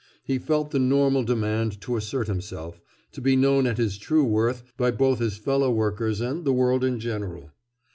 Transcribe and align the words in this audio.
He 0.23 0.39
felt 0.39 0.71
the 0.71 0.79
normal 0.79 1.23
demand 1.23 1.79
to 1.81 1.95
assert 1.95 2.25
himself, 2.25 2.81
to 3.11 3.21
be 3.21 3.35
known 3.35 3.67
at 3.67 3.77
his 3.77 3.99
true 3.99 4.23
worth 4.25 4.63
by 4.75 4.89
both 4.89 5.19
his 5.19 5.37
fellow 5.37 5.69
workers 5.69 6.21
and 6.21 6.43
the 6.43 6.53
world 6.53 6.83
in 6.83 6.99
general. 6.99 7.51